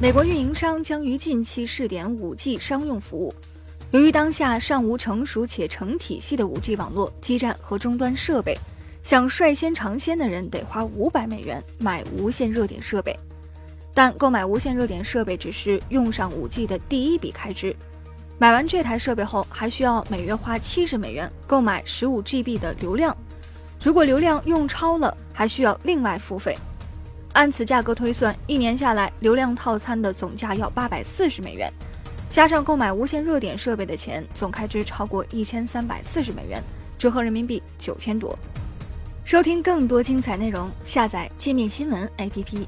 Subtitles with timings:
[0.00, 3.34] 美国运营商将于近期试点 5G 商用服务。
[3.90, 8.56] 由于当下尚无成熟且成体系的 5G 网络、基站和终端设备，
[9.02, 13.18] 想率先尝鲜的人得花500美元买无线热点设备。
[13.92, 17.74] 但购买无线热点设备只是用上 5G 的第一笔开支。
[18.38, 23.16] 买完这台设备后，还需要每月花70美元购买 15GB 的流量。
[23.82, 26.56] 如果流量用超了，还需要另外付费。
[27.34, 31.72] 按此价格推算，一年下来，流量套餐的总价要八百四十美元，
[32.28, 36.62] 加上购买无线热点设备的钱，总开支超过一千三百四十美元，
[36.98, 38.36] 折合人民币九千多。
[39.24, 42.66] 收听更多精彩内容，下载界面新闻 APP。